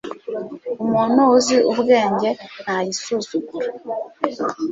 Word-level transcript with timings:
umuntu 0.83 1.21
uzi 1.35 1.55
ubwenge 1.71 2.29
ntayisuzugura 2.61 3.69